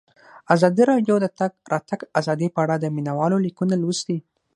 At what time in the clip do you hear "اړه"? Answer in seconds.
2.65-2.75